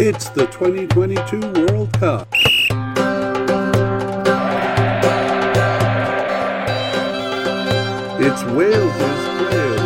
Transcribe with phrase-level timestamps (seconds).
[0.00, 2.28] It's the 2022 World Cup.
[8.20, 9.80] It's Wales's players.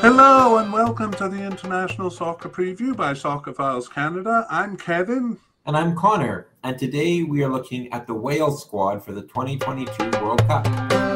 [0.00, 4.48] Hello and welcome to the International Soccer Preview by Soccerphiles Canada.
[4.50, 5.38] I'm Kevin.
[5.64, 10.10] And I'm Connor, and today we are looking at the Wales squad for the 2022
[10.20, 11.13] World Cup.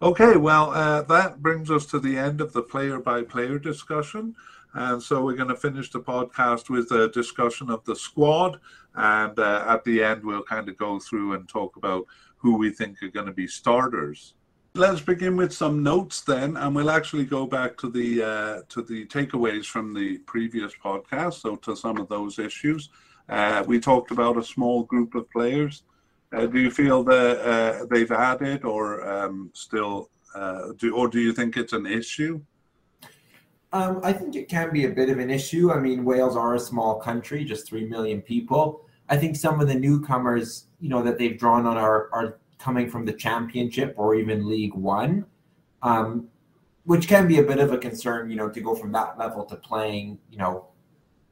[0.00, 4.36] Okay, well, uh, that brings us to the end of the player by player discussion.
[4.74, 8.60] And so we're going to finish the podcast with a discussion of the squad.
[8.94, 12.70] And uh, at the end, we'll kind of go through and talk about who we
[12.70, 14.34] think are going to be starters.
[14.74, 18.82] Let's begin with some notes then, and we'll actually go back to the uh, to
[18.82, 21.40] the takeaways from the previous podcast.
[21.40, 22.90] So to some of those issues,
[23.28, 25.82] uh, we talked about a small group of players.
[26.32, 31.20] Uh, do you feel that uh, they've added, or um, still, uh, do or do
[31.20, 32.40] you think it's an issue?
[33.72, 35.72] Um, I think it can be a bit of an issue.
[35.72, 38.86] I mean, Wales are a small country, just three million people.
[39.08, 42.90] I think some of the newcomers, you know, that they've drawn on are are coming
[42.90, 45.24] from the championship or even League One,
[45.82, 46.28] um,
[46.84, 49.44] which can be a bit of a concern, you know, to go from that level
[49.46, 50.66] to playing, you know,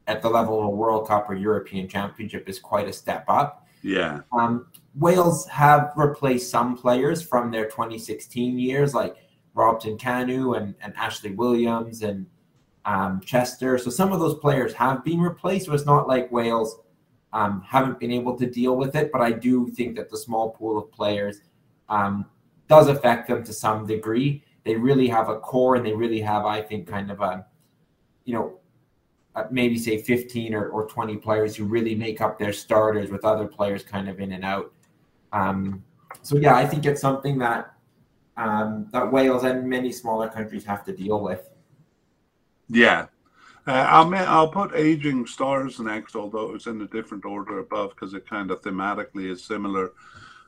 [0.07, 3.66] at the level of a World Cup or European Championship is quite a step up.
[3.81, 4.21] Yeah.
[4.31, 9.15] Um, Wales have replaced some players from their 2016 years, like
[9.53, 12.25] Robson Kanu and, and Ashley Williams and
[12.85, 13.77] um, Chester.
[13.77, 15.67] So some of those players have been replaced.
[15.67, 16.79] So it's not like Wales
[17.33, 20.51] um, haven't been able to deal with it, but I do think that the small
[20.51, 21.41] pool of players
[21.89, 22.25] um,
[22.67, 24.43] does affect them to some degree.
[24.63, 27.45] They really have a core, and they really have, I think, kind of a,
[28.25, 28.59] you know,
[29.51, 33.47] maybe say 15 or, or 20 players who really make up their starters with other
[33.47, 34.73] players kind of in and out.
[35.31, 35.83] Um,
[36.21, 37.73] so yeah, I think it's something that
[38.37, 41.49] um, that Wales and many smaller countries have to deal with.
[42.69, 43.07] Yeah,
[43.65, 48.13] uh, I'll I'll put aging stars next, although it's in a different order above because
[48.13, 49.91] it kind of thematically is similar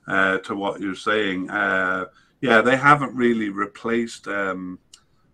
[0.08, 1.50] uh, to what you're saying.
[1.50, 2.06] Uh,
[2.42, 4.80] yeah, they haven't really replaced um,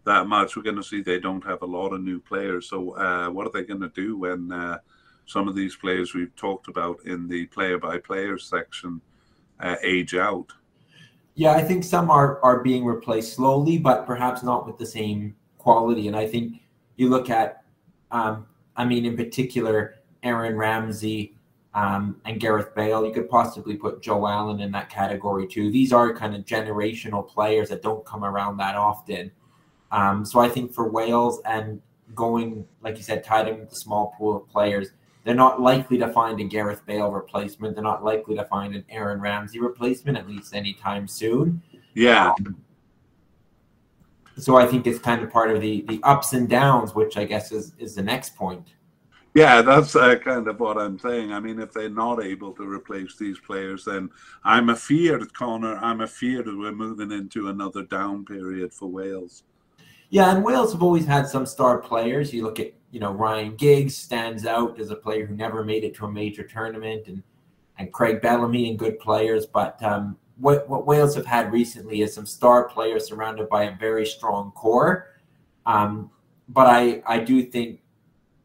[0.05, 0.55] that much.
[0.55, 2.69] We're going to see they don't have a lot of new players.
[2.69, 4.79] So uh, what are they going to do when uh,
[5.25, 9.01] some of these players we've talked about in the player by player section
[9.59, 10.51] uh, age out?
[11.35, 15.35] Yeah, I think some are are being replaced slowly, but perhaps not with the same
[15.57, 16.07] quality.
[16.07, 16.61] And I think
[16.95, 17.63] you look at
[18.11, 21.35] um, I mean, in particular, Aaron Ramsey
[21.73, 23.05] um, and Gareth Bale.
[23.05, 25.69] You could possibly put Joe Allen in that category too.
[25.71, 29.31] These are kind of generational players that don't come around that often.
[29.95, 31.81] Um, so I think for Wales and
[32.13, 34.89] going, like you said, tied in with the small pool of players,
[35.23, 37.75] they're not likely to find a Gareth Bale replacement.
[37.75, 41.61] They're not likely to find an Aaron Ramsey replacement, at least anytime soon.
[41.93, 42.31] Yeah.
[42.31, 42.57] Um,
[44.37, 47.23] so I think it's kind of part of the the ups and downs, which I
[47.23, 48.67] guess is is the next point.
[49.33, 51.31] Yeah, that's uh, kind of what I'm saying.
[51.31, 54.09] I mean, if they're not able to replace these players, then
[54.43, 55.77] I'm afeared, Connor.
[55.77, 59.43] I'm afeared we're moving into another down period for Wales.
[60.15, 62.33] Yeah, and Wales have always had some star players.
[62.33, 65.83] You look at, you know, Ryan Giggs stands out as a player who never made
[65.83, 67.21] it to a major tournament, and
[67.77, 69.45] and Craig Bellamy and good players.
[69.45, 73.75] But um, what, what Wales have had recently is some star players surrounded by a
[73.75, 75.17] very strong core.
[75.65, 76.09] Um,
[76.47, 77.81] but I, I do think,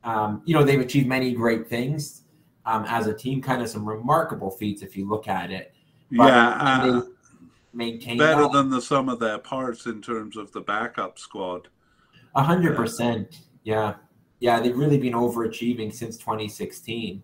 [0.02, 2.22] um, you know, they've achieved many great things
[2.66, 5.72] um, as a team, kind of some remarkable feats if you look at it.
[6.10, 6.48] But yeah.
[6.58, 7.02] Uh,
[7.72, 8.52] maintain better that.
[8.52, 11.68] than the sum of their parts in terms of the backup squad.
[12.34, 13.40] A hundred percent.
[13.64, 13.94] Yeah.
[14.40, 14.60] Yeah.
[14.60, 17.22] They've really been overachieving since 2016.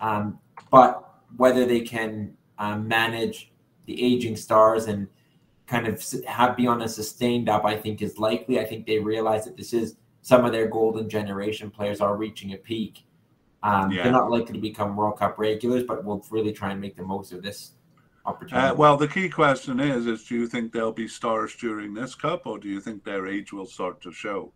[0.00, 0.38] Um,
[0.70, 1.04] but
[1.36, 3.52] whether they can um, manage
[3.86, 5.08] the aging stars and
[5.66, 8.58] kind of have be on a sustained up, I think is likely.
[8.58, 12.52] I think they realize that this is some of their golden generation players are reaching
[12.54, 13.04] a peak.
[13.62, 14.04] Um, yeah.
[14.04, 17.02] They're not likely to become World Cup regulars, but we'll really try and make the
[17.02, 17.72] most of this
[18.28, 18.68] opportunity.
[18.68, 22.14] Uh, well, the key question is: is do you think they'll be stars during this
[22.14, 24.52] cup, or do you think their age will start to show?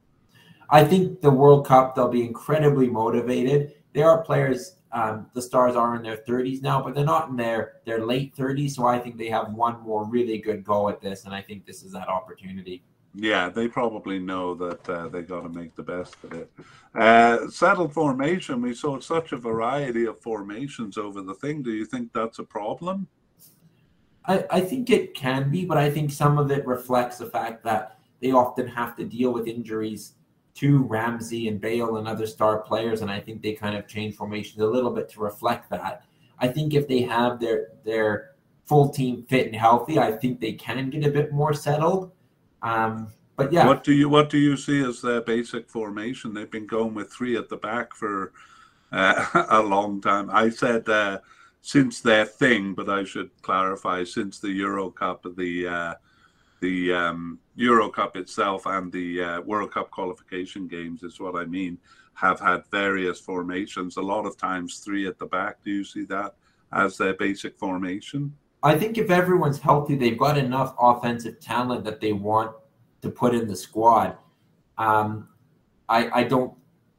[0.70, 3.74] I think the World Cup they'll be incredibly motivated.
[3.92, 7.36] There are players um, the stars are in their 30s now, but they're not in
[7.36, 8.72] their their late 30s.
[8.72, 11.66] So I think they have one more really good go at this, and I think
[11.66, 12.82] this is that opportunity.
[13.14, 16.50] Yeah, they probably know that uh, they got to make the best of it.
[16.94, 21.62] Uh, settled formation, we saw such a variety of formations over the thing.
[21.62, 23.06] Do you think that's a problem?
[24.24, 27.64] I, I think it can be, but I think some of it reflects the fact
[27.64, 30.14] that they often have to deal with injuries
[30.54, 34.14] to Ramsey and Bale and other star players, and I think they kind of change
[34.14, 36.04] formations a little bit to reflect that.
[36.38, 38.32] I think if they have their their
[38.64, 42.12] full team fit and healthy, I think they can get a bit more settled.
[42.62, 46.34] Um, but yeah, what do you what do you see as their basic formation?
[46.34, 48.32] They've been going with three at the back for
[48.92, 50.28] uh, a long time.
[50.30, 51.20] I said uh,
[51.62, 55.94] since their thing, but I should clarify since the Euro Cup, the uh,
[56.60, 61.44] the um, Euro Cup itself and the uh, World Cup qualification games is what I
[61.44, 61.78] mean.
[62.14, 63.96] Have had various formations.
[63.96, 65.62] A lot of times, three at the back.
[65.64, 66.34] Do you see that
[66.72, 68.34] as their basic formation?
[68.62, 72.54] I think if everyone's healthy, they've got enough offensive talent that they want
[73.02, 74.16] to put in the squad.
[74.78, 75.28] Um,
[75.88, 76.54] I, I don't.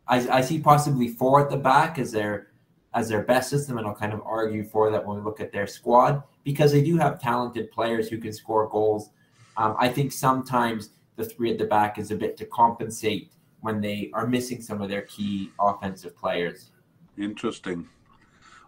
[0.08, 2.53] I, I see possibly four at the back as their
[2.94, 5.52] as their best system, and I'll kind of argue for that when we look at
[5.52, 9.10] their squad because they do have talented players who can score goals.
[9.58, 13.32] Um, I think sometimes the three at the back is a bit to compensate
[13.62, 16.72] when they are missing some of their key offensive players.
[17.18, 17.88] Interesting.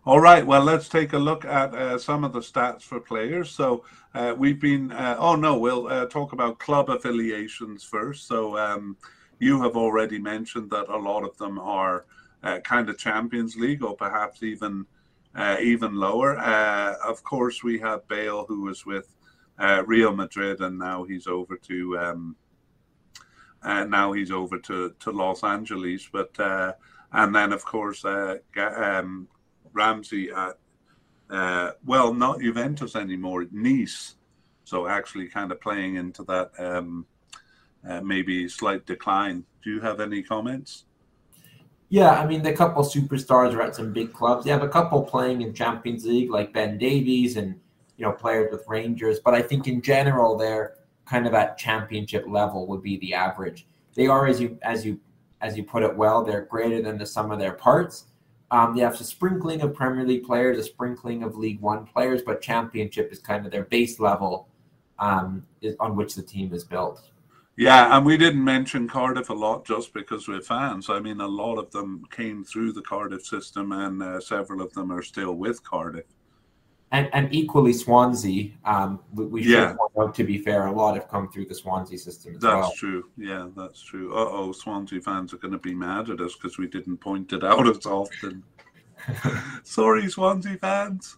[0.06, 3.50] All right, well, let's take a look at uh, some of the stats for players.
[3.50, 3.84] So
[4.14, 8.28] uh, we've been, uh, oh no, we'll uh, talk about club affiliations first.
[8.28, 8.98] So um,
[9.40, 12.06] you have already mentioned that a lot of them are
[12.46, 14.86] uh, kind of Champions League or perhaps even
[15.36, 16.38] uh, even lower.
[16.38, 19.14] of course, we have Bale, who was with
[19.86, 22.36] Real Madrid, and now he's over to um,
[23.64, 26.08] now he's over to, to Los Angeles.
[26.10, 26.40] But
[27.12, 29.28] and then, of course, um,
[29.74, 30.58] Ramsey at
[31.30, 34.16] uh, well, not Juventus anymore, Nice.
[34.64, 37.06] So actually, kind of playing into that um,
[37.88, 39.46] uh, maybe slight decline.
[39.64, 40.86] Do you have any comments?
[41.90, 44.46] Yeah, I mean, the couple superstars are at some big clubs.
[44.46, 47.60] They have a couple playing in Champions League, like Ben Davies, and
[47.98, 49.20] you know players with Rangers.
[49.20, 53.68] But I think in general, they're kind of at championship level would be the average.
[53.94, 55.00] They are, as you as you
[55.42, 58.06] as you put it well, they're greater than the sum of their parts.
[58.52, 62.22] Um, they have a sprinkling of Premier League players, a sprinkling of League One players,
[62.22, 64.48] but Championship is kind of their base level
[65.00, 67.10] um, is, on which the team is built.
[67.58, 70.90] Yeah, and we didn't mention Cardiff a lot just because we're fans.
[70.90, 74.74] I mean, a lot of them came through the Cardiff system, and uh, several of
[74.74, 76.06] them are still with Cardiff
[76.96, 78.52] and, and equally Swansea.
[78.64, 79.70] Um, we, we yeah.
[79.70, 82.34] should point out, to be fair, a lot have come through the Swansea system.
[82.34, 82.62] that's well.
[82.62, 83.10] That's true.
[83.18, 84.16] Yeah, that's true.
[84.16, 87.34] Uh oh, Swansea fans are going to be mad at us because we didn't point
[87.34, 88.44] it out as often.
[89.64, 91.18] Sorry, Swansea fans.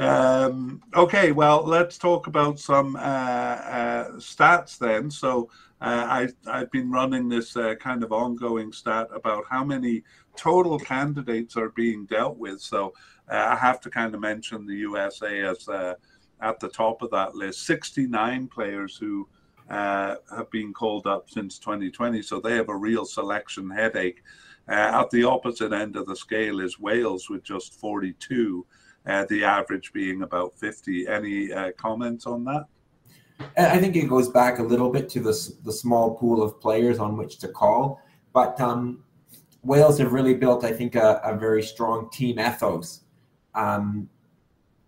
[0.00, 5.10] Um, okay, well, let's talk about some uh, uh, stats then.
[5.10, 5.50] So,
[5.82, 10.02] uh, I, I've been running this uh, kind of ongoing stat about how many
[10.36, 12.62] total candidates are being dealt with.
[12.62, 12.94] So,
[13.30, 15.96] uh, I have to kind of mention the USA as uh,
[16.40, 17.66] at the top of that list.
[17.66, 19.28] 69 players who
[19.68, 24.22] have been called up since 2020, so they have a real selection headache.
[24.66, 28.64] At the opposite end of the scale is Wales with just 42,
[29.06, 31.08] uh, the average being about 50.
[31.08, 32.66] Any uh, comments on that?
[33.56, 36.98] I think it goes back a little bit to the, the small pool of players
[36.98, 38.02] on which to call,
[38.34, 39.02] but um,
[39.62, 43.00] Wales have really built, I think, a, a very strong team ethos
[43.54, 44.08] um,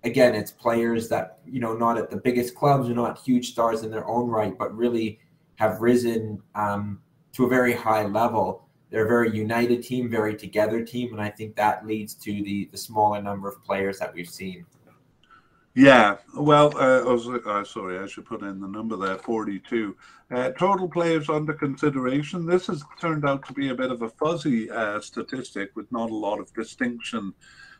[0.04, 3.82] again, it's players that you know not at the biggest clubs or not huge stars
[3.82, 5.18] in their own right, but really
[5.56, 7.00] have risen um,
[7.32, 8.68] to a very high level.
[8.92, 12.68] They're a very united team, very together team, and I think that leads to the
[12.70, 14.66] the smaller number of players that we've seen.
[15.74, 19.96] Yeah, well, uh, I was, uh, sorry, I should put in the number there 42.
[20.30, 22.44] Uh, total players under consideration.
[22.44, 26.10] This has turned out to be a bit of a fuzzy uh, statistic with not
[26.10, 27.32] a lot of distinction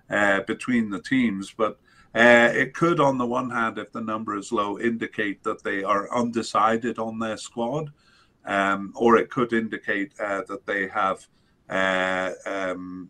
[0.09, 1.53] uh, between the teams.
[1.55, 1.79] But
[2.15, 5.85] uh, it could, on the one hand, if the number is low, indicate that they
[5.85, 7.93] are undecided on their squad,
[8.45, 11.27] um, or it could indicate uh, that they have
[11.69, 13.09] uh, um,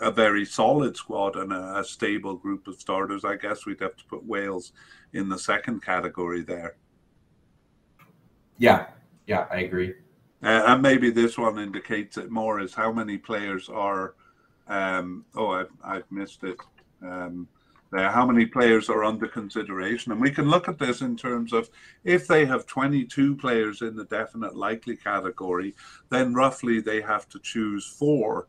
[0.00, 3.24] a very solid squad and a, a, stable group of starters.
[3.24, 4.72] I guess we'd have to put Wales
[5.12, 6.76] in the second category there.
[8.58, 8.86] Yeah,
[9.26, 9.94] yeah, I agree.
[10.42, 14.14] Uh, and maybe this one indicates it more is how many players are
[14.68, 16.56] um, oh, I've, I've missed it.
[17.02, 17.48] Um,
[17.92, 20.12] how many players are under consideration?
[20.12, 21.70] And we can look at this in terms of
[22.04, 25.74] if they have 22 players in the definite likely category,
[26.10, 28.48] then roughly they have to choose four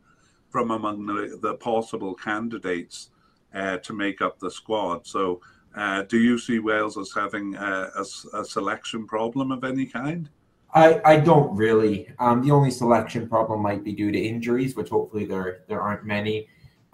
[0.50, 3.10] from among the, the possible candidates
[3.54, 5.06] uh, to make up the squad.
[5.06, 5.42] So,
[5.76, 10.30] uh, do you see Wales as having a, a, a selection problem of any kind?
[10.74, 12.10] I, I don't really.
[12.20, 16.06] Um, the only selection problem might be due to injuries, which hopefully there there aren't
[16.06, 16.48] many.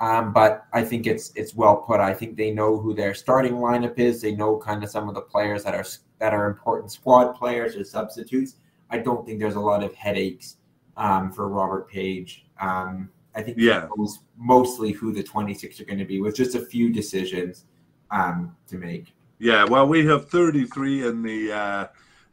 [0.03, 2.01] Um, but I think it's it's well put.
[2.01, 4.22] I think they know who their starting lineup is.
[4.22, 5.86] They know kind of some of the players that are
[6.19, 8.57] that are important squad players or substitutes.
[8.89, 10.57] I don't think there's a lot of headaches
[10.98, 12.45] um, for Robert Page.
[12.60, 13.88] Um, I think Yeah.
[13.88, 17.63] he knows mostly who the 26 are going to be, with just a few decisions
[18.12, 19.13] um, to make.
[19.39, 21.88] Yeah, well, we have 33 in the uh,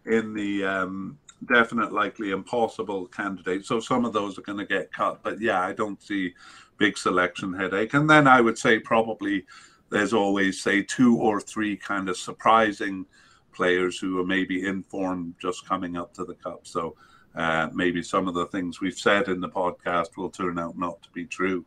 [0.07, 3.69] in the um, definite, likely, impossible candidates.
[3.69, 5.23] So some of those are going to get cut.
[5.23, 6.35] But yeah, I don't see
[6.81, 7.95] big selection headache.
[7.95, 9.47] And then I would say probably
[9.91, 13.07] there's always say two or three kind of surprising
[13.53, 16.67] players who are maybe informed just coming up to the cup.
[16.67, 16.97] So
[17.37, 21.01] uh, maybe some of the things we've said in the podcast will turn out not
[21.03, 21.65] to be true.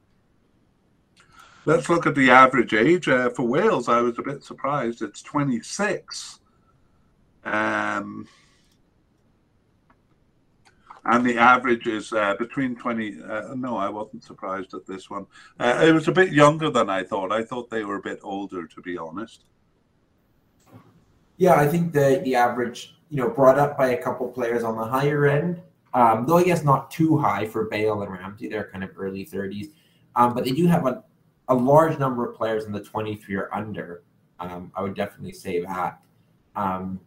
[1.65, 3.87] Let's look at the average age uh, for Wales.
[3.87, 5.01] I was a bit surprised.
[5.01, 6.39] It's 26.
[7.45, 8.27] Um,
[11.05, 13.21] and the average is uh, between 20.
[13.21, 15.25] Uh, no, I wasn't surprised at this one.
[15.59, 17.31] Uh, it was a bit younger than I thought.
[17.31, 19.45] I thought they were a bit older, to be honest.
[21.37, 24.77] Yeah, I think the the average, you know, brought up by a couple players on
[24.77, 25.61] the higher end,
[25.93, 28.47] um, though I guess not too high for Bale and Ramsey.
[28.47, 29.71] They're kind of early 30s,
[30.15, 31.03] um, but they do have a,
[31.49, 34.03] a large number of players in the 23 or under.
[34.39, 35.99] Um, I would definitely say that.
[36.55, 36.99] Um,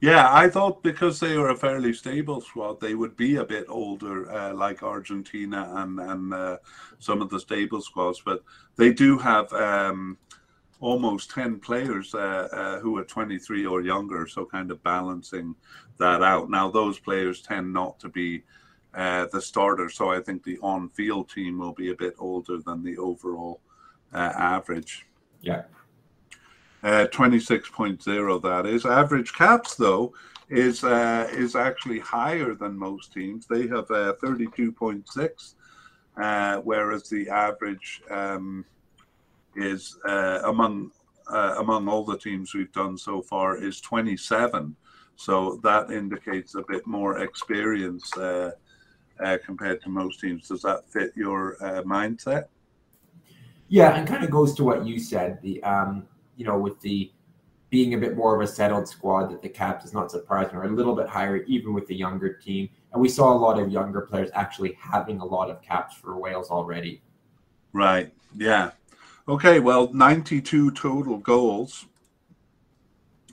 [0.00, 3.66] Yeah, I thought because they were a fairly stable squad, they would be a bit
[3.68, 6.58] older, uh, like Argentina and and uh,
[7.00, 8.22] some of the stable squads.
[8.24, 8.44] But
[8.76, 10.16] they do have um,
[10.78, 15.56] almost ten players uh, uh, who are twenty three or younger, so kind of balancing
[15.98, 16.48] that out.
[16.48, 18.44] Now those players tend not to be
[18.94, 22.58] uh, the starter, so I think the on field team will be a bit older
[22.58, 23.60] than the overall
[24.14, 25.06] uh, average.
[25.42, 25.62] yeah.
[26.84, 28.86] Uh, 26.0 that is.
[28.86, 30.14] Average caps though
[30.48, 33.46] is uh, is actually higher than most teams.
[33.46, 35.54] They have uh, 32.6
[36.16, 38.64] uh, whereas the average um,
[39.56, 40.92] is uh, among
[41.28, 44.74] uh, among all the teams we've done so far is 27
[45.16, 48.08] so that indicates a bit more experience
[49.44, 50.46] compared to most teams.
[50.46, 52.44] Does that fit your mindset?
[53.66, 55.42] Yeah, and kind of goes to what you said.
[55.42, 56.06] The um,
[56.38, 57.12] you know, with the
[57.68, 60.64] being a bit more of a settled squad, that the cap is not surprising, or
[60.64, 62.70] a little bit higher, even with the younger team.
[62.92, 66.16] And we saw a lot of younger players actually having a lot of caps for
[66.16, 67.02] Wales already.
[67.74, 68.14] Right.
[68.34, 68.70] Yeah.
[69.28, 69.60] Okay.
[69.60, 71.84] Well, 92 total goals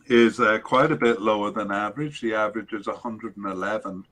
[0.07, 2.19] is uh, quite a bit lower than average.
[2.19, 4.05] The average is 111.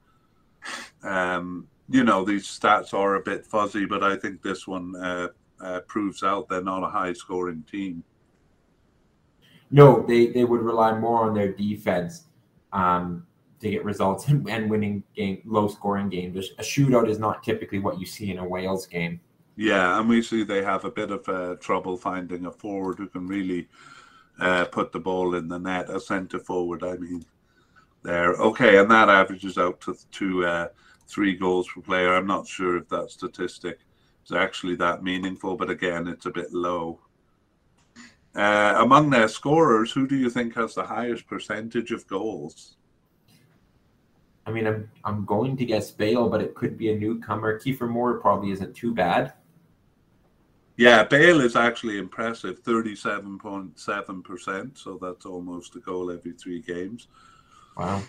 [1.03, 5.27] Um, you know, these stats are a bit fuzzy, but I think this one uh,
[5.59, 8.03] uh, proves out they're not a high scoring team.
[9.71, 12.25] No, they they would rely more on their defense
[12.71, 13.25] um,
[13.59, 16.51] to get results and, and winning game low scoring games.
[16.57, 19.19] A shootout is not typically what you see in a Wales game.
[19.55, 23.07] Yeah, and we see they have a bit of uh, trouble finding a forward who
[23.07, 23.67] can really
[24.39, 25.89] uh, put the ball in the net.
[25.89, 27.23] A centre forward, I mean.
[28.01, 30.67] There, okay, and that averages out to to uh,
[31.07, 32.13] three goals per player.
[32.13, 33.79] I'm not sure if that statistic
[34.25, 36.99] is actually that meaningful, but again, it's a bit low.
[38.35, 42.77] Uh, among their scorers, who do you think has the highest percentage of goals?
[44.45, 47.59] I mean, I'm I'm going to guess Bale, but it could be a newcomer.
[47.59, 49.33] Kiefer Moore probably isn't too bad.
[50.75, 54.77] Yeah, Bale is actually impressive, thirty-seven point seven percent.
[54.77, 57.07] So that's almost a goal every three games.
[57.77, 58.01] Wow.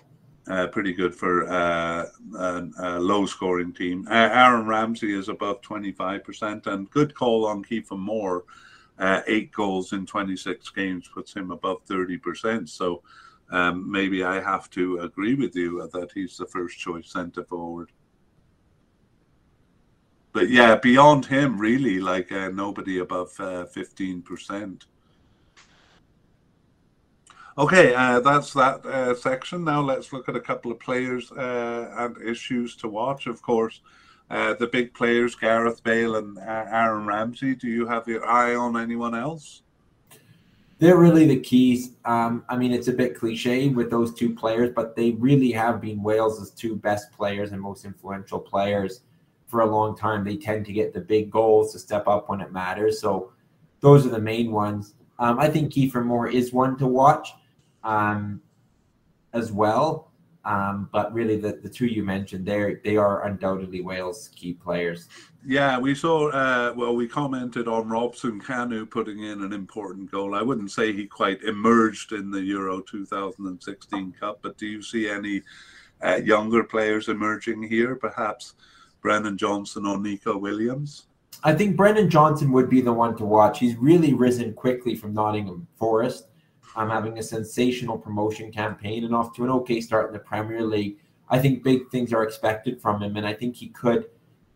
[0.49, 2.07] Uh, pretty good for uh,
[2.39, 4.07] a, a low-scoring team.
[4.11, 8.45] Uh, Aaron Ramsey is above twenty-five percent, and good call on Kiefer Moore.
[8.97, 12.69] Uh, eight goals in twenty-six games puts him above thirty percent.
[12.69, 13.03] So
[13.51, 17.91] um, maybe I have to agree with you that he's the first choice centre forward.
[20.33, 24.87] But yeah, beyond him, really, like uh, nobody above uh, fifteen percent.
[27.57, 29.65] Okay, uh, that's that uh, section.
[29.65, 33.27] Now let's look at a couple of players uh, and issues to watch.
[33.27, 33.81] Of course,
[34.31, 37.55] uh, the big players, Gareth Bale and uh, Aaron Ramsey.
[37.55, 39.63] Do you have your eye on anyone else?
[40.79, 41.93] They're really the keys.
[42.05, 45.81] Um, I mean, it's a bit cliche with those two players, but they really have
[45.81, 49.03] been Wales' two best players and most influential players
[49.47, 50.25] for a long time.
[50.25, 53.01] They tend to get the big goals to step up when it matters.
[53.01, 53.33] So
[53.81, 54.95] those are the main ones.
[55.19, 57.33] Um, I think Kiefer Moore is one to watch
[57.85, 58.41] um,
[59.33, 60.11] as well.
[60.45, 65.09] Um, but really, the, the two you mentioned, they they are undoubtedly Wales' key players.
[65.47, 66.31] Yeah, we saw.
[66.31, 70.35] Uh, well, we commented on Robson Kanu putting in an important goal.
[70.35, 75.09] I wouldn't say he quite emerged in the Euro 2016 Cup, but do you see
[75.09, 75.43] any
[76.03, 77.95] uh, younger players emerging here?
[77.95, 78.55] Perhaps
[79.01, 81.07] Brennan Johnson or Neco Williams.
[81.43, 83.59] I think Brennan Johnson would be the one to watch.
[83.59, 86.29] He's really risen quickly from Nottingham Forest.
[86.77, 90.63] I'm having a sensational promotion campaign and off to an okay start in the Premier
[90.63, 90.99] League.
[91.29, 94.07] I think big things are expected from him, and I think he could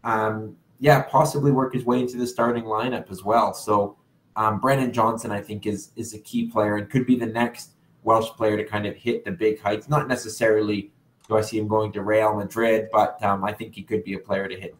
[0.04, 3.52] um, yeah, possibly work his way into the starting lineup as well.
[3.52, 3.96] So
[4.36, 7.72] um, Brennan Johnson, I think, is is a key player and could be the next
[8.04, 9.88] Welsh player to kind of hit the big heights.
[9.88, 10.92] Not necessarily
[11.28, 14.14] do I see him going to Real Madrid, but um, I think he could be
[14.14, 14.74] a player to hit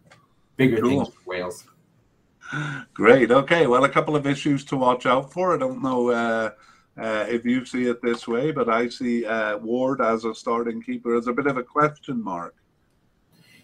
[0.57, 1.04] bigger cool.
[1.04, 1.64] things for Wales.
[2.95, 3.30] Great.
[3.30, 3.66] Okay.
[3.66, 5.54] Well, a couple of issues to watch out for.
[5.54, 6.50] I don't know uh,
[7.00, 10.83] uh, if you see it this way, but I see uh, Ward as a starting
[10.83, 12.57] keeper as a bit of a question mark.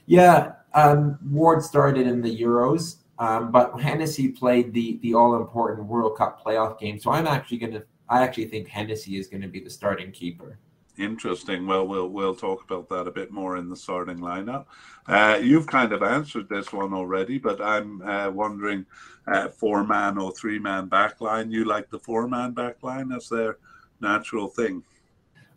[0.06, 5.88] Yeah, um, Ward started in the Euros, um, but Hennessy played the the all important
[5.88, 6.98] World Cup playoff game.
[6.98, 7.84] So I'm actually going to.
[8.08, 10.58] I actually think Hennessy is going to be the starting keeper.
[10.96, 11.66] Interesting.
[11.66, 14.66] Well, we'll we'll talk about that a bit more in the starting lineup.
[15.08, 18.86] Uh, you've kind of answered this one already, but I'm uh, wondering,
[19.26, 21.50] uh, four man or three man backline.
[21.50, 23.58] You like the four man backline as their
[24.00, 24.84] natural thing?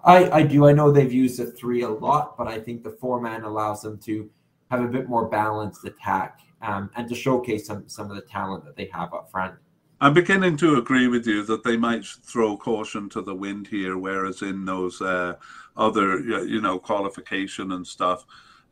[0.03, 0.67] I I do.
[0.67, 3.84] I know they've used the three a lot, but I think the four man allows
[3.84, 4.27] them to
[4.72, 8.65] have a bit more balanced attack um, and to showcase some some of the talent
[8.65, 9.56] that they have up front.
[10.00, 13.98] I'm beginning to agree with you that they might throw caution to the wind here,
[13.98, 15.36] whereas in those uh,
[15.75, 18.24] other, you know, qualification and stuff,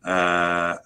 [0.03, 0.77] uh,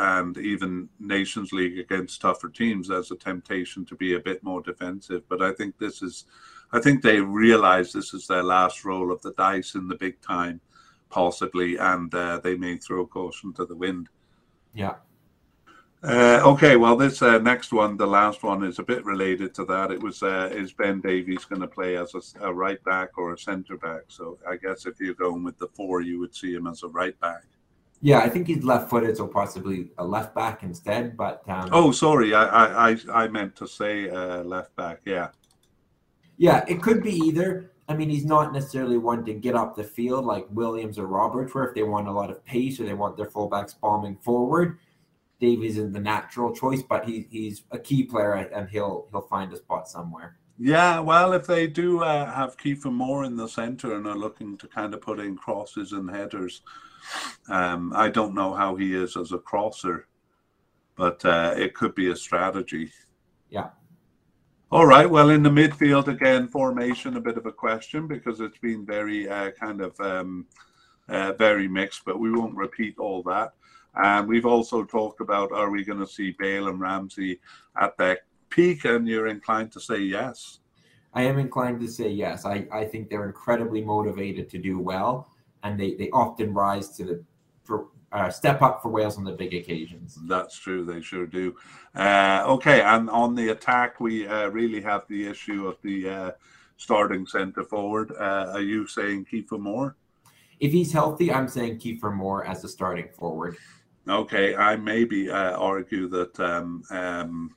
[0.00, 4.60] and even Nations League against tougher teams, there's a temptation to be a bit more
[4.60, 5.22] defensive.
[5.28, 6.24] But I think this is,
[6.72, 10.20] I think they realize this is their last roll of the dice in the big
[10.20, 10.60] time,
[11.08, 14.08] possibly, and uh, they may throw caution to the wind.
[14.74, 14.94] Yeah.
[16.04, 19.64] Uh, okay, well, this uh, next one, the last one, is a bit related to
[19.64, 19.90] that.
[19.90, 23.32] It was uh, is Ben Davies going to play as a, a, right back or
[23.32, 24.02] a centre back?
[24.08, 26.88] So I guess if you're going with the four, you would see him as a
[26.88, 27.44] right back.
[28.02, 31.16] Yeah, I think he's left-footed, so possibly a left back instead.
[31.16, 35.00] But um, oh, sorry, I I I meant to say uh, left back.
[35.06, 35.28] Yeah.
[36.36, 37.70] Yeah, it could be either.
[37.88, 41.54] I mean, he's not necessarily one to get up the field like Williams or Roberts,
[41.54, 44.78] where if they want a lot of pace or they want their fullbacks bombing forward
[45.40, 49.52] Davies is the natural choice, but he, he's a key player and he'll he'll find
[49.52, 50.38] a spot somewhere.
[50.58, 54.56] Yeah, well, if they do uh, have Kiefer Moore in the centre and are looking
[54.58, 56.62] to kind of put in crosses and headers,
[57.48, 60.06] um, I don't know how he is as a crosser,
[60.96, 62.92] but uh, it could be a strategy.
[63.50, 63.70] Yeah.
[64.70, 65.08] All right.
[65.08, 69.28] Well, in the midfield again, formation a bit of a question because it's been very
[69.28, 70.46] uh, kind of um,
[71.08, 73.54] uh, very mixed, but we won't repeat all that.
[73.96, 77.40] And we've also talked about are we going to see Bale and Ramsey
[77.80, 78.84] at their peak?
[78.84, 80.60] And you're inclined to say yes.
[81.12, 82.44] I am inclined to say yes.
[82.44, 85.28] I, I think they're incredibly motivated to do well,
[85.62, 87.24] and they, they often rise to the
[87.62, 90.18] for, uh, step up for Wales on the big occasions.
[90.26, 90.84] That's true.
[90.84, 91.54] They sure do.
[91.94, 96.30] Uh, okay, and on the attack, we uh, really have the issue of the uh,
[96.76, 98.12] starting centre forward.
[98.12, 99.96] Uh, are you saying Kiefer Moore?
[100.60, 103.56] If he's healthy, I'm saying Kiefer Moore as the starting forward.
[104.06, 107.56] Okay, I maybe uh, argue that um, um,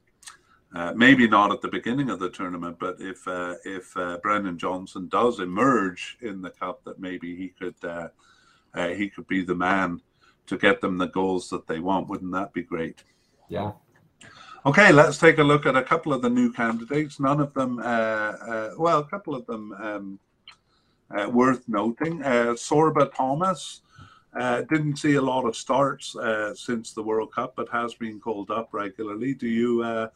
[0.74, 4.58] uh, maybe not at the beginning of the tournament, but if uh, if uh, Brennan
[4.58, 8.08] Johnson does emerge in the cup, that maybe he could uh,
[8.74, 10.02] uh, he could be the man
[10.46, 12.08] to get them the goals that they want.
[12.08, 13.04] Wouldn't that be great?
[13.50, 13.74] Yeah.
[14.66, 17.20] Okay, let's take a look at a couple of the new candidates.
[17.20, 20.20] None of them, well, a couple of them um,
[21.32, 22.20] worth noting.
[22.20, 23.82] Sorba Thomas.
[24.34, 28.20] Uh, didn't see a lot of starts uh, since the World Cup, but has been
[28.20, 29.34] called up regularly.
[29.34, 30.10] Do you uh,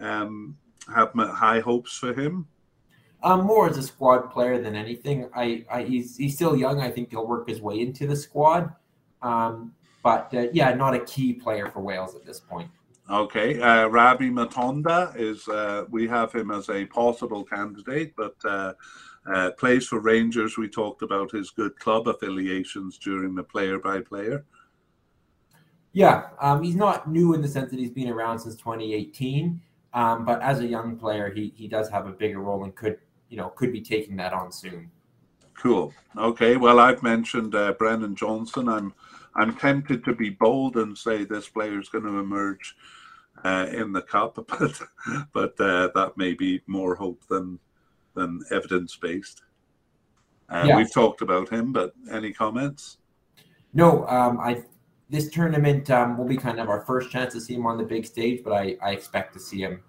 [0.00, 0.56] um,
[0.94, 2.46] have high hopes for him?
[3.22, 5.28] Um, more as a squad player than anything.
[5.34, 6.80] I, I he's he's still young.
[6.80, 8.70] I think he'll work his way into the squad.
[9.22, 12.70] Um, but uh, yeah, not a key player for Wales at this point.
[13.10, 15.48] Okay, uh, Rabbi Matondo is.
[15.48, 18.36] Uh, we have him as a possible candidate, but
[19.32, 20.56] uh, plays for Rangers.
[20.56, 24.44] We talked about his good club affiliations during the player by player.
[25.92, 29.60] Yeah, um, he's not new in the sense that he's been around since 2018.
[29.94, 32.98] Um, but as a young player, he he does have a bigger role and could
[33.28, 34.90] you know could be taking that on soon.
[35.54, 35.94] Cool.
[36.18, 36.56] Okay.
[36.56, 38.68] Well, I've mentioned uh, Brennan Johnson.
[38.68, 38.92] I'm
[39.36, 42.76] I'm tempted to be bold and say this player is going to emerge
[43.44, 44.82] uh, in the cup, but
[45.32, 47.60] but uh, that may be more hope than
[48.14, 49.42] than evidence based.
[50.48, 50.76] Uh, yeah.
[50.76, 52.98] We've talked about him, but any comments?
[53.72, 54.62] No, um, I
[55.10, 57.84] this tournament um, will be kind of our first chance to see him on the
[57.84, 59.82] big stage, but I, I expect to see him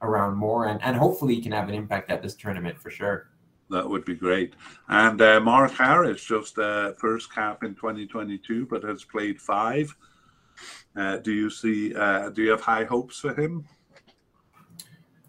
[0.00, 3.30] around more, and, and hopefully he can have an impact at this tournament for sure.
[3.70, 4.54] That would be great.
[4.88, 9.94] And uh, Mark Harris, just uh, first cap in 2022, but has played five.
[10.94, 11.94] Uh, do you see?
[11.94, 13.66] Uh, do you have high hopes for him?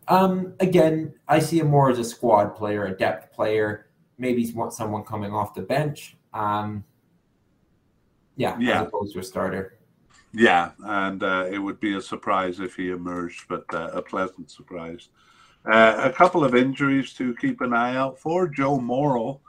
[0.08, 3.88] Um, again, I see him more as a squad player, a depth player.
[4.18, 6.16] Maybe he's want someone coming off the bench.
[6.34, 6.84] Um,
[8.36, 9.78] yeah, yeah, as opposed to a starter.
[10.34, 14.52] Yeah, and uh, it would be a surprise if he emerged, but uh, a pleasant
[14.52, 15.10] surprise.
[15.66, 18.48] Uh, a couple of injuries to keep an eye out for.
[18.48, 19.42] Joe Morrell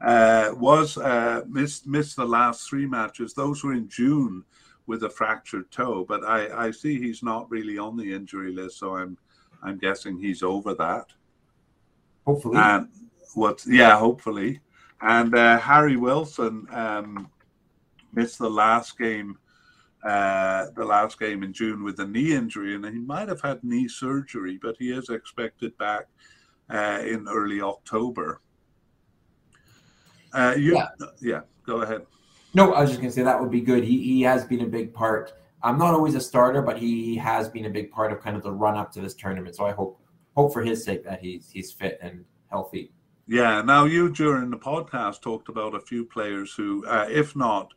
[0.00, 3.32] uh, was uh, missed missed the last three matches.
[3.32, 4.44] Those were in June
[4.86, 8.78] with a fractured toe, but I, I see he's not really on the injury list,
[8.78, 9.18] so I'm
[9.66, 11.06] I'm guessing he's over that.
[12.24, 12.88] Hopefully, and
[13.34, 13.62] what?
[13.66, 14.60] Yeah, hopefully.
[15.00, 17.30] And uh, Harry Wilson um,
[18.14, 19.38] missed the last game
[20.06, 23.62] uh, the last game in June with a knee injury, and he might have had
[23.64, 26.06] knee surgery, but he is expected back
[26.70, 28.40] uh, in early October.
[30.32, 30.88] Uh, you, yeah.
[31.20, 32.06] yeah, go ahead.
[32.54, 33.82] No, I was just going to say that would be good.
[33.82, 35.32] He, he has been a big part.
[35.62, 38.42] I'm not always a starter, but he has been a big part of kind of
[38.42, 39.56] the run up to this tournament.
[39.56, 40.00] So I hope
[40.36, 42.92] hope for his sake that he's he's fit and healthy.
[43.26, 43.62] Yeah.
[43.62, 47.72] Now you during the podcast talked about a few players who, uh, if not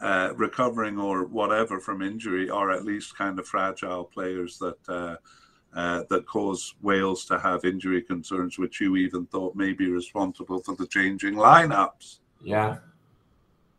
[0.00, 5.16] uh, recovering or whatever from injury are at least kind of fragile players that uh,
[5.74, 10.60] uh, that cause Wales to have injury concerns, which you even thought may be responsible
[10.60, 12.20] for the changing lineups.
[12.42, 12.78] Yeah.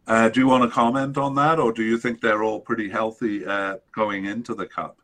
[0.07, 2.89] Uh, do you want to comment on that, or do you think they're all pretty
[2.89, 4.97] healthy uh, going into the cup?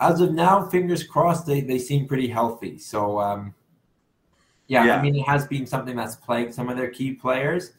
[0.00, 2.76] As of now, fingers crossed, they, they seem pretty healthy.
[2.78, 3.54] So, um,
[4.66, 7.72] yeah, yeah, I mean, it has been something that's plagued some of their key players.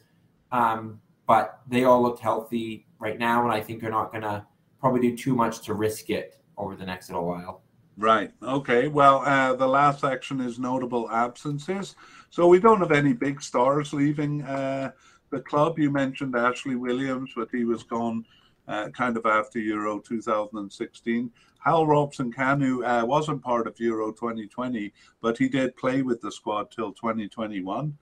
[0.50, 4.44] Um, but they all look healthy right now, and I think they're not going to
[4.80, 7.62] probably do too much to risk it over the next little while.
[7.96, 8.32] Right.
[8.42, 8.88] Okay.
[8.88, 11.94] Well, uh, the last section is notable absences.
[12.30, 14.90] So we don't have any big stars leaving uh,
[15.34, 15.78] the club.
[15.78, 18.24] You mentioned Ashley Williams, but he was gone
[18.68, 21.30] uh, kind of after Euro 2016.
[21.58, 26.30] Hal Robson Kanu uh, wasn't part of Euro 2020, but he did play with the
[26.30, 27.96] squad till 2021.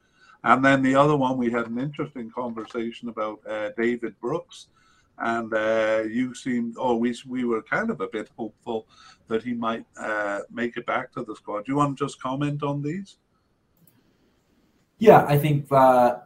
[0.45, 4.68] And then the other one, we had an interesting conversation about uh, David Brooks.
[5.18, 8.88] And uh, you seemed, oh, we, we were kind of a bit hopeful
[9.29, 11.66] that he might uh, make it back to the squad.
[11.66, 13.18] Do you want to just comment on these?
[14.99, 16.16] Yeah, I think uh,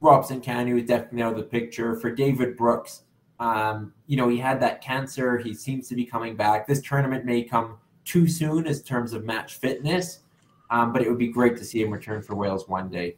[0.00, 1.96] Robson Kanu is definitely out of the picture.
[1.96, 3.02] For David Brooks,
[3.40, 5.38] um, you know, he had that cancer.
[5.38, 6.66] He seems to be coming back.
[6.66, 10.20] This tournament may come too soon in terms of match fitness,
[10.70, 13.16] um, but it would be great to see him return for Wales one day.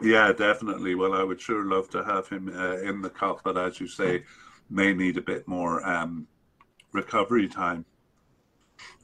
[0.00, 0.94] Yeah, definitely.
[0.94, 3.88] Well, I would sure love to have him uh, in the cup, but as you
[3.88, 4.24] say,
[4.70, 6.26] may need a bit more um,
[6.92, 7.84] recovery time.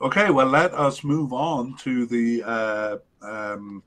[0.01, 3.83] Okay, well, let us move on to the uh, um,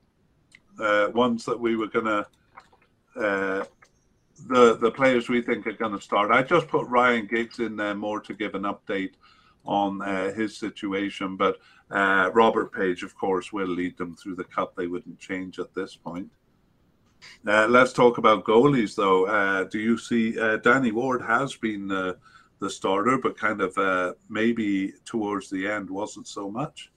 [0.79, 2.27] uh, ones that we were going to,
[3.15, 3.65] uh,
[4.47, 6.31] the the players we think are going to start.
[6.31, 9.13] I just put Ryan Giggs in there more to give an update
[9.65, 11.57] on uh, his situation, but
[11.91, 14.75] uh, Robert Page, of course, will lead them through the cup.
[14.75, 16.29] They wouldn't change at this point.
[17.45, 19.25] Uh, let's talk about goalies, though.
[19.25, 25.49] Uh, do you see Danny Ward has been the starter, but kind of maybe towards
[25.49, 26.91] the end wasn't so much?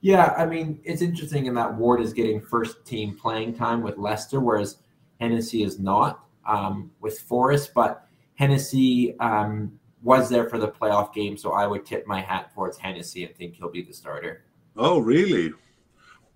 [0.00, 3.96] Yeah, I mean, it's interesting in that Ward is getting first team playing time with
[3.96, 4.78] Leicester, whereas
[5.20, 7.72] Hennessy is not um, with Forest.
[7.74, 12.52] But Hennessy um, was there for the playoff game, so I would tip my hat
[12.54, 14.44] towards Hennessy and think he'll be the starter.
[14.76, 15.52] Oh, really?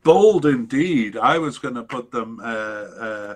[0.03, 1.17] bold indeed.
[1.17, 3.35] I was going to put them uh, uh,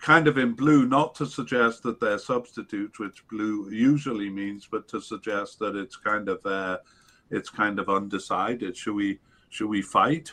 [0.00, 4.88] kind of in blue, not to suggest that they're substitutes, which blue usually means, but
[4.88, 6.78] to suggest that it's kind of uh,
[7.30, 8.76] it's kind of undecided.
[8.76, 10.32] Should we should we fight?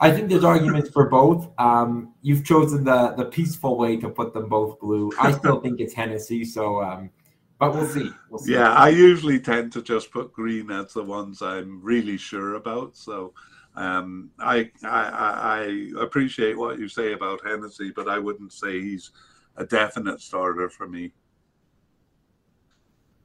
[0.00, 1.48] I think there's arguments for both.
[1.58, 5.12] Um, you've chosen the the peaceful way to put them both blue.
[5.20, 7.10] I still think it's Hennessy, so um,
[7.58, 8.10] but we'll see.
[8.28, 8.54] We'll see.
[8.54, 12.96] Yeah, I usually tend to just put green as the ones I'm really sure about.
[12.96, 13.32] So
[13.76, 19.12] um, I, I, I appreciate what you say about Hennessy, but I wouldn't say he's
[19.56, 21.12] a definite starter for me.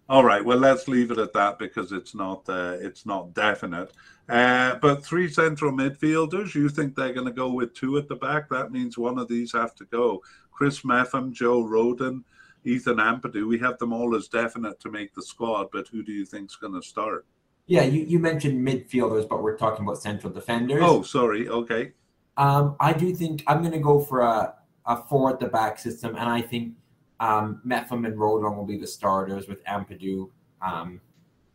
[0.09, 3.91] All right, well let's leave it at that because it's not uh, it's not definite.
[4.29, 8.15] Uh, but three central midfielders, you think they're going to go with two at the
[8.15, 8.49] back?
[8.49, 10.21] That means one of these have to go.
[10.51, 12.23] Chris Mepham, Joe Rodon,
[12.65, 13.47] Ethan Ampadu.
[13.47, 16.55] We have them all as definite to make the squad, but who do you think's
[16.55, 17.25] going to start?
[17.67, 20.81] Yeah, you, you mentioned midfielders, but we're talking about central defenders.
[20.83, 21.47] Oh, sorry.
[21.49, 21.91] Okay.
[22.37, 25.79] Um, I do think I'm going to go for a, a four at the back
[25.79, 26.73] system, and I think
[27.19, 30.29] um, Mepham and Rodon will be the starters with Ampadu
[30.61, 31.01] um,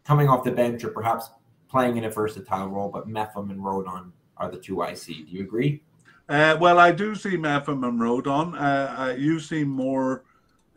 [0.05, 1.31] coming off the bench or perhaps
[1.69, 5.23] playing in a versatile role, but Mepham and Rodon are the two I see.
[5.23, 5.83] Do you agree?
[6.29, 8.55] Uh, well, I do see Mepham and Rodon.
[8.59, 10.25] Uh, you seem more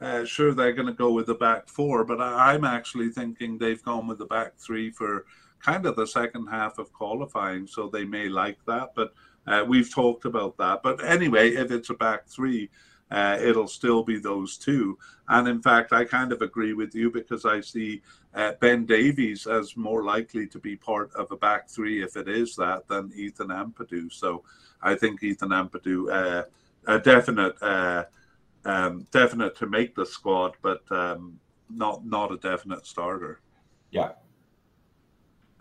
[0.01, 3.57] uh, sure, they're going to go with the back four, but I, am actually thinking
[3.57, 5.25] they've gone with the back three for
[5.61, 8.89] kind of the second half of qualifying, so they may like that.
[8.93, 9.13] But
[9.47, 10.83] uh, we've talked about that.
[10.83, 12.69] But anyway, if it's a back three,
[13.15, 14.97] uh, it'll still be those two.
[15.29, 18.01] And in fact, I kind of agree with you because I see
[18.33, 22.27] uh, Ben Davies as more likely to be part of a back three if it
[22.27, 24.11] is that than Ethan Ampadu.
[24.11, 24.43] So
[24.81, 26.43] I think Ethan Ampadu, uh,
[26.87, 28.03] a definite, uh,
[28.65, 33.39] um, definite to make the squad, but um, not not a definite starter.
[33.91, 34.11] Yeah.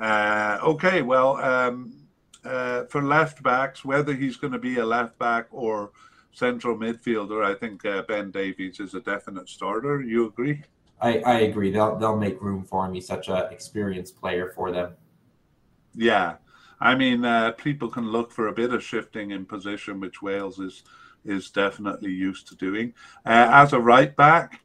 [0.00, 2.08] Uh, okay, well, um,
[2.44, 5.92] uh, for left backs, whether he's going to be a left back or
[6.34, 10.02] central midfielder, I think uh, Ben Davies is a definite starter.
[10.02, 10.62] You agree?
[11.00, 11.70] I, I agree.
[11.70, 12.94] They'll they'll make room for him.
[12.94, 14.94] He's such an experienced player for them.
[15.94, 16.36] Yeah,
[16.80, 20.58] I mean, uh, people can look for a bit of shifting in position, which Wales
[20.58, 20.82] is
[21.24, 22.92] is definitely used to doing.
[23.24, 24.60] Uh, as a right back,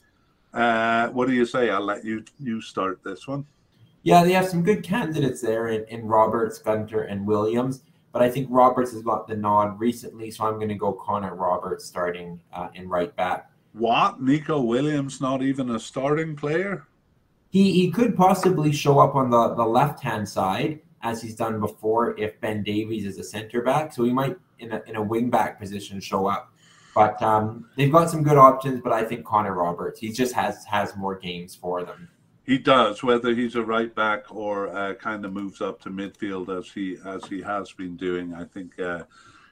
[0.54, 1.70] uh, what do you say?
[1.70, 3.46] I'll let you you start this one.
[4.04, 7.84] Yeah, they have some good candidates there in, in Roberts, Gunter, and Williams.
[8.12, 11.36] But I think Roberts has got the nod recently, so I'm going to go Connor
[11.36, 13.52] Roberts starting uh, in right back.
[13.74, 14.22] What?
[14.22, 16.88] Neco Williams not even a starting player?
[17.52, 21.60] He he could possibly show up on the, the left hand side as he's done
[21.60, 23.94] before if Ben Davies is a center back.
[23.94, 26.52] So he might in a in a wing back position show up.
[26.96, 30.66] But um, they've got some good options, but I think Connor Roberts, he just has
[30.66, 32.10] has more games for them.
[32.50, 36.50] He does, whether he's a right back or uh, kind of moves up to midfield
[36.50, 38.34] as he as he has been doing.
[38.34, 39.04] I think uh,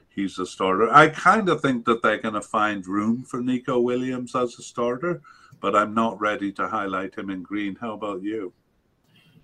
[0.10, 0.92] he's a starter.
[0.92, 4.64] I kind of think that they're going to find room for Neco Williams as a
[4.64, 5.22] starter,
[5.60, 7.76] but I'm not ready to highlight him in green.
[7.80, 8.52] How about you?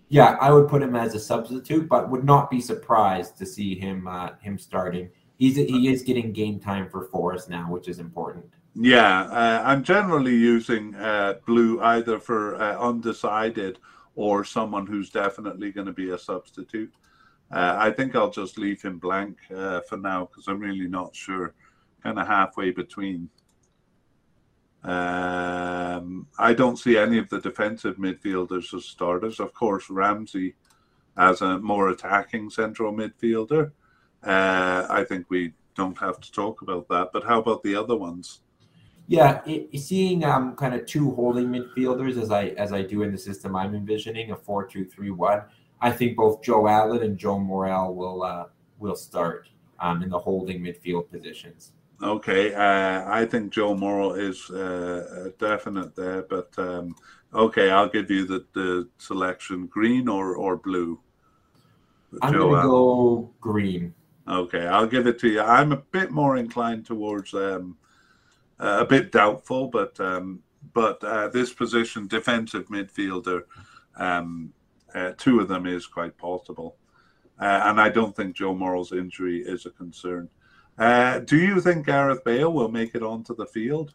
[0.09, 3.75] Yeah, I would put him as a substitute, but would not be surprised to see
[3.75, 5.11] him uh, him starting.
[5.37, 8.51] He's he is getting game time for Forest now, which is important.
[8.75, 13.77] Yeah, uh, I'm generally using uh, blue either for uh, undecided
[14.15, 16.93] or someone who's definitely going to be a substitute.
[17.51, 21.15] Uh, I think I'll just leave him blank uh, for now because I'm really not
[21.15, 21.53] sure.
[22.01, 23.29] Kind of halfway between.
[24.83, 29.39] Um, I don't see any of the defensive midfielders as starters.
[29.39, 30.55] Of course, Ramsey
[31.15, 33.71] as a more attacking central midfielder.
[34.23, 37.11] Uh, I think we don't have to talk about that.
[37.13, 38.41] But how about the other ones?
[39.07, 43.11] Yeah, it, seeing um, kind of two holding midfielders as I as I do in
[43.11, 45.41] the system I'm envisioning a four two three one.
[45.81, 48.45] I think both Joe Allen and Joe Morrell will uh,
[48.79, 51.73] will start um, in the holding midfield positions.
[52.01, 56.95] Okay, uh, I think Joe Morrell is uh, definite there, but um,
[57.33, 60.99] okay, I'll give you the, the selection: green or or blue.
[62.21, 62.69] I'm Joe gonna Allen.
[62.69, 63.93] go green.
[64.27, 65.41] Okay, I'll give it to you.
[65.41, 67.77] I'm a bit more inclined towards um,
[68.63, 70.39] uh, a bit doubtful, but um,
[70.73, 73.43] but uh, this position, defensive midfielder,
[73.97, 74.53] um,
[74.95, 76.77] uh, two of them is quite possible,
[77.39, 80.29] uh, and I don't think Joe Morrell's injury is a concern.
[80.77, 83.93] Uh, do you think Gareth Bale will make it onto the field?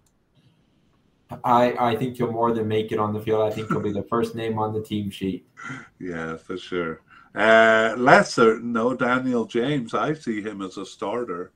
[1.45, 3.43] I, I think he'll more than make it on the field.
[3.43, 5.47] I think he'll be the first name on the team sheet.
[5.99, 7.03] Yeah, for sure.
[7.35, 9.93] Uh, less certain, though, Daniel James.
[9.93, 11.53] I see him as a starter.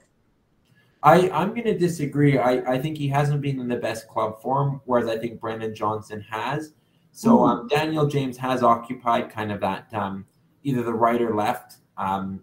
[1.03, 2.39] I, I'm going to disagree.
[2.39, 5.75] I, I think he hasn't been in the best club form, whereas I think Brennan
[5.75, 6.75] Johnson has.
[7.11, 10.25] So um, Daniel James has occupied kind of that um,
[10.63, 12.43] either the right or left um,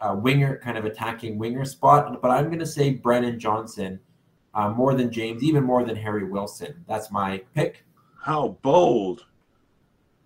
[0.00, 2.20] uh, winger, kind of attacking winger spot.
[2.20, 4.00] But I'm going to say Brennan Johnson
[4.54, 6.84] uh, more than James, even more than Harry Wilson.
[6.88, 7.84] That's my pick.
[8.20, 9.26] How bold!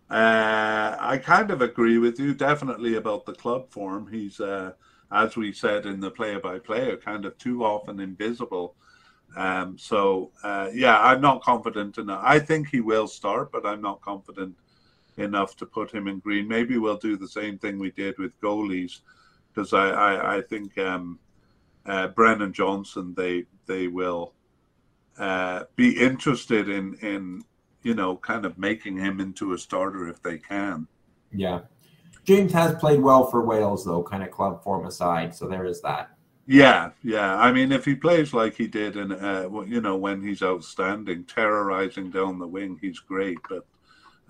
[0.09, 4.09] Uh, I kind of agree with you, definitely about the club form.
[4.11, 4.73] He's uh,
[5.11, 8.75] as we said in the player by player, kind of too often invisible.
[9.37, 12.23] Um, so uh, yeah, I'm not confident enough.
[12.25, 14.57] I think he will start, but I'm not confident
[15.17, 16.49] enough to put him in green.
[16.49, 19.01] Maybe we'll do the same thing we did with goalies,
[19.49, 21.19] because I, I, I think um,
[21.87, 24.35] uh, Brennan Johnson they they will
[25.19, 27.43] uh, be interested in in
[27.83, 30.87] you know kind of making him into a starter if they can.
[31.33, 31.61] Yeah.
[32.29, 35.35] James has played well for Wales, though, kind of club form aside.
[35.35, 36.11] So there is that.
[36.45, 37.35] Yeah, yeah.
[37.37, 41.25] I mean, if he plays like he did, and uh, you know, when he's outstanding,
[41.25, 43.39] terrorizing down the wing, he's great.
[43.49, 43.65] But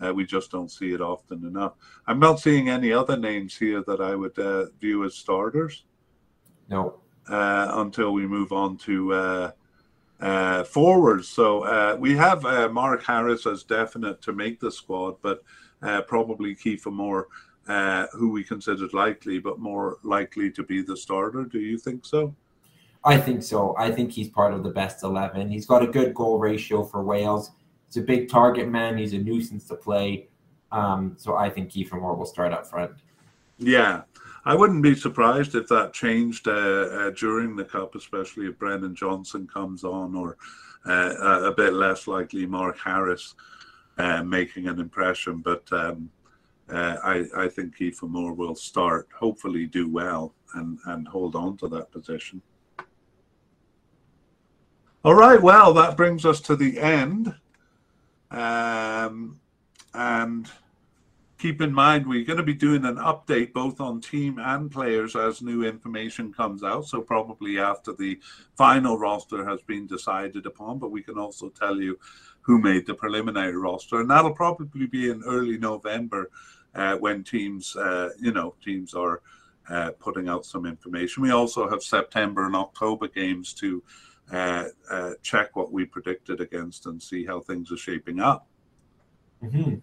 [0.01, 1.73] uh, we just don't see it often enough.
[2.07, 5.85] I'm not seeing any other names here that I would uh, view as starters.
[6.69, 7.01] No.
[7.29, 9.51] Uh, until we move on to uh,
[10.21, 11.29] uh, forwards.
[11.29, 15.43] So we have Mark Harris as definite to make the squad, but
[16.07, 17.27] probably Kiefer Moore
[17.69, 21.45] uh, who we considered likely, but more likely to be the starter.
[21.45, 22.35] Do you think so?
[23.05, 23.75] I think so.
[23.79, 25.51] I think he's part of the best 11.
[25.51, 27.53] He's got a good goal ratio for Wales.
[27.87, 28.99] He's a big target man.
[28.99, 30.29] He's a nuisance to play.
[30.73, 32.93] Um, so I think Kiefer Moore will start up front.
[33.59, 34.03] Yeah,
[34.45, 38.95] I wouldn't be surprised if that changed uh, uh, during the cup, especially if Brennan
[38.95, 40.37] Johnson comes on, or
[40.87, 43.35] uh, a bit less likely Mark Harris
[43.99, 45.39] uh, making an impression.
[45.39, 46.11] But um,
[46.71, 51.57] uh, I, I think Kiefer Moore will start, hopefully do well, and, and hold on
[51.59, 52.43] to that position.
[55.05, 57.35] All right, well, that brings us to the end.
[58.31, 59.41] Um,
[59.95, 60.51] and
[61.39, 65.15] keep in mind we're going to be doing an update both on team and players
[65.15, 68.19] as new information comes out so probably after the
[68.57, 71.99] final roster has been decided upon but we can also tell you
[72.41, 76.29] who made the preliminary roster and that'll probably be in early november
[76.75, 79.23] uh, when teams uh, you know teams are
[79.69, 83.83] uh, putting out some information we also have september and october games to
[84.33, 88.47] uh, uh, check what we predicted against and see how things are shaping up
[89.43, 89.75] mm-hmm.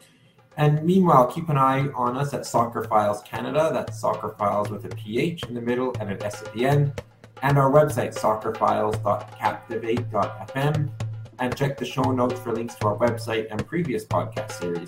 [0.58, 3.71] And meanwhile, keep an eye on us at Soccerphiles Canada.
[3.74, 6.93] That's Soccerphiles with a PH in the middle and an S at the end.
[7.41, 10.89] And our website, soccerphiles.captivate.fm.
[11.38, 14.88] And check the show notes for links to our website and previous podcast series.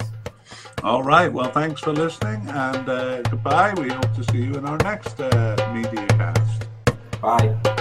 [0.84, 1.32] All right.
[1.32, 3.74] Well, thanks for listening and uh, goodbye.
[3.74, 6.68] We hope to see you in our next uh, media cast.
[7.22, 7.77] Bye.